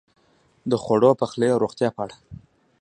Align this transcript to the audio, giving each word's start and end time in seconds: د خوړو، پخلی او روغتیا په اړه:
د 0.69 0.73
خوړو، 0.83 1.11
پخلی 1.21 1.47
او 1.53 1.61
روغتیا 1.63 1.89
په 1.95 2.01
اړه: 2.05 2.15